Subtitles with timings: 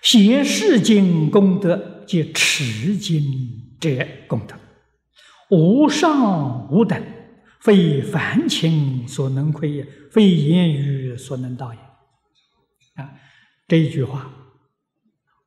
[0.00, 3.22] 行世经功德及持经
[3.78, 4.56] 者功德，
[5.50, 7.02] 无上无等，
[7.60, 11.80] 非凡情所能窥也，非言语所能道也。
[13.02, 13.12] 啊，
[13.66, 14.32] 这一句话，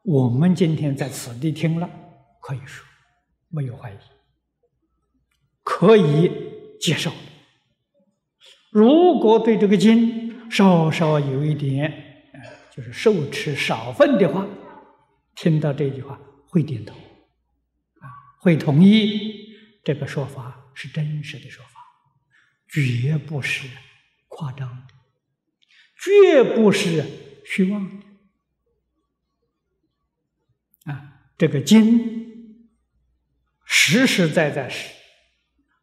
[0.04, 1.90] 我们今天在此地听了，
[2.42, 2.86] 可以说
[3.50, 3.98] 没有怀疑，
[5.64, 6.32] 可以
[6.80, 7.12] 接受。
[8.72, 12.32] 如果对这个经稍稍有一点，
[12.74, 14.48] 就是受持少分的话，
[15.36, 18.08] 听到这句话会点头，啊，
[18.40, 19.54] 会同意
[19.84, 21.82] 这个说法是真实的说法，
[22.70, 23.68] 绝不是
[24.30, 24.94] 夸张的，
[26.00, 27.04] 绝不是
[27.46, 28.00] 虚妄
[30.86, 32.70] 的，啊，这个经
[33.66, 34.94] 实实在在是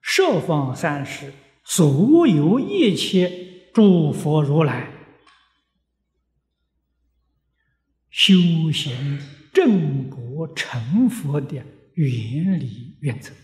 [0.01, 1.35] 十方三世。
[1.71, 4.91] 所有一切诸佛如来
[8.09, 8.33] 修
[8.73, 9.21] 行
[9.53, 13.35] 正果成佛的原理原则，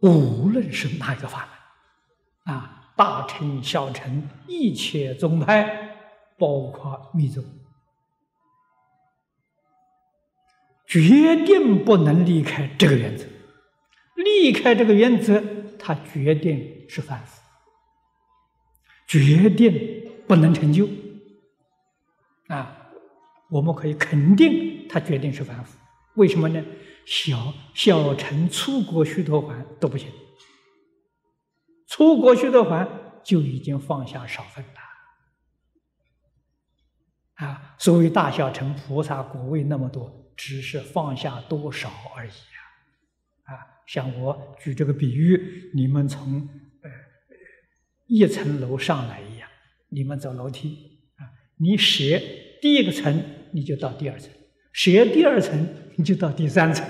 [0.00, 1.48] 无论是哪一个法
[2.44, 5.96] 门，啊，大乘小乘一切宗派，
[6.36, 7.44] 包括密宗，
[10.88, 13.24] 决定不能离开这个原则。
[14.44, 15.42] 避开这个原则，
[15.78, 17.40] 他决定是凡夫，
[19.06, 20.86] 决定不能成就。
[22.48, 22.90] 啊，
[23.48, 25.78] 我们可以肯定，他决定是凡夫。
[26.16, 26.62] 为什么呢？
[27.06, 30.10] 小小乘出国须陀洹都不行，
[31.86, 32.86] 出国须陀洹
[33.24, 34.70] 就已经放下少分了。
[37.46, 42.30] 啊，所谓大小乘菩萨果位那么多，只是放下多少而已。
[43.44, 46.48] 啊像我举这个比喻，你们从
[46.82, 46.90] 呃
[48.06, 49.48] 一层楼上来一样，
[49.90, 52.22] 你们走楼梯啊，你学
[52.62, 54.30] 第一个层，你就到第二层；
[54.72, 56.86] 学第二层，你就到第三层。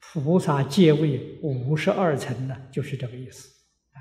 [0.00, 3.48] 菩萨戒位五十二层呢，就是这个意思
[3.92, 3.98] 啊。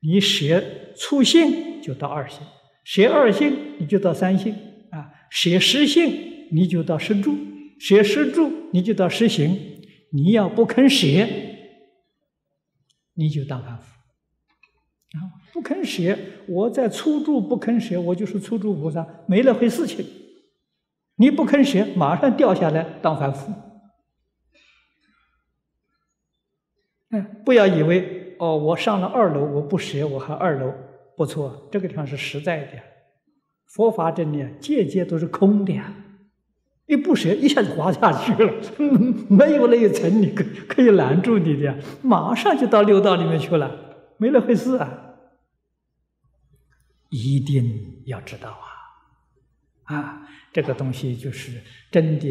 [0.00, 2.40] 你学初性就到二性，
[2.84, 4.54] 学二性你就到三性
[4.90, 7.36] 啊，学十性你就到十住，
[7.78, 9.77] 学十住你就到十行。
[10.10, 11.06] 你要不肯舍，
[13.14, 13.84] 你就当凡夫
[15.18, 15.20] 啊！
[15.52, 20.06] 不肯舍，我在初住不肯舍，我就是初住菩萨，没那回事情。
[21.16, 23.52] 你不肯舍，马上掉下来当凡夫。
[27.10, 30.72] 哎，不要以为哦，我上了二楼，我不舍，我还二楼，
[31.16, 32.72] 不错，这个地方是实在的。
[33.66, 35.92] 佛法真理，界界都是空的呀。
[36.88, 38.52] 一不舍，一下子滑下去了，
[39.28, 43.70] 没有那一层，你可可以拦住你的，马上就到六道里面去了，
[44.16, 45.04] 没那回事啊！
[47.10, 48.58] 一定要知道
[49.84, 51.52] 啊，啊，这个东西就是
[51.90, 52.26] 真的。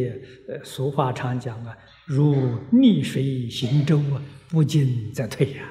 [0.47, 2.35] 呃，俗话常讲啊，如
[2.71, 5.69] 逆水行舟啊，不进则退呀，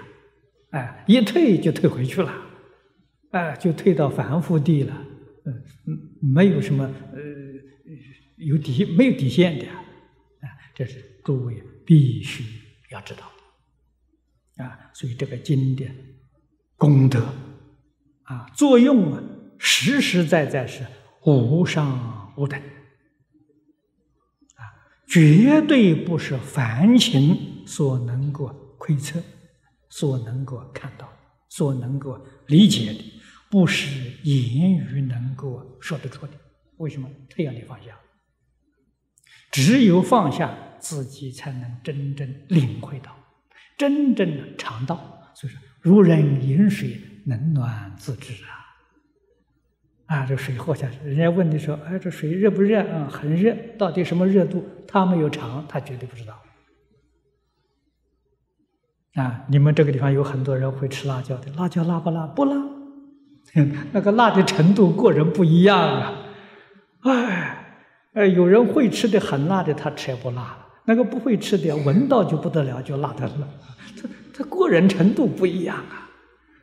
[0.71, 2.33] 哎，一退就退回去了，
[3.33, 4.95] 哎，就退到凡夫地了，
[5.45, 5.53] 嗯
[5.89, 5.99] 嗯，
[6.35, 7.36] 没有什么呃。
[8.47, 10.47] 有底没有底线的啊？
[10.73, 12.45] 这是诸位必须
[12.91, 13.29] 要知道
[14.57, 14.91] 的啊！
[14.95, 15.93] 所以这个经典
[16.77, 17.27] 功德
[18.23, 19.23] 啊，作用啊，
[19.59, 20.87] 实实在在是
[21.25, 22.61] 无上无等
[24.55, 24.63] 啊，
[25.09, 28.47] 绝对不是凡情所能够
[28.79, 29.21] 窥测、
[29.89, 31.13] 所能够看到、
[31.49, 33.05] 所能够理解的，
[33.51, 36.33] 不是言语能够说得出的。
[36.77, 37.11] 为什么？
[37.29, 37.99] 这样的放下。
[39.57, 43.11] 只有放下自己，才能真正领会到，
[43.79, 45.33] 真正的尝到。
[45.35, 50.15] 所以说，如人饮水，冷暖自知啊！
[50.15, 53.57] 啊，这水喝下去，人家问你说：“哎，这水热不热？”啊，很热。
[53.79, 54.63] 到底什么热度？
[54.87, 56.39] 他没有尝，他绝对不知道。
[59.15, 62.27] 啊，你们这个地方有很多人会吃辣椒的，辣椒辣不辣？
[62.27, 62.55] 不辣。
[63.93, 66.13] 那个辣的程度，个人不一样啊。
[67.01, 67.56] 哎。
[68.17, 70.43] 哎，有人会吃的很辣的，他吃也不辣；
[70.87, 73.47] 那个不会吃的，闻到就不得了，就辣的了。
[74.01, 76.09] 他他过人程度不一样啊，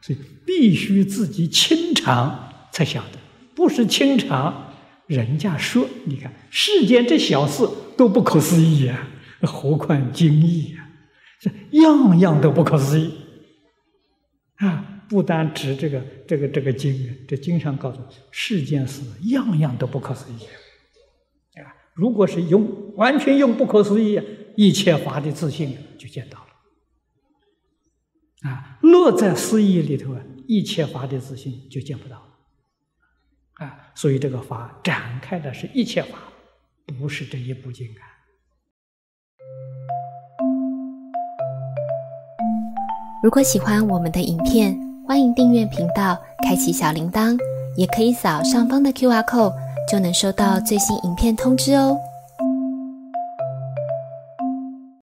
[0.02, 3.20] 所以必须自己亲尝才晓得。
[3.54, 4.74] 不是亲尝，
[5.06, 9.08] 人家说，你看世间这小事都不可思议啊，
[9.42, 10.90] 何况经义啊？
[11.40, 13.14] 这样样都不可思议
[14.56, 15.04] 啊！
[15.08, 18.00] 不单指这个这个这个经，这经上告诉
[18.32, 20.38] 世间事样样都不可思议。
[21.94, 24.20] 如果是用完全用不可思议
[24.56, 36.18] 一切法的自信就见到了，啊，乐在思议里头啊，一切法的自信就见不到了，啊，所以这个法展开的是一切法，
[37.00, 38.02] 不是这一部经啊。
[43.24, 47.38] 如果喜欢我们的影片，欢迎订阅频道，开启小铃铛，
[47.78, 49.54] 也可以扫上方的 Q R code，
[49.88, 51.98] 就能收到最新影片通知哦。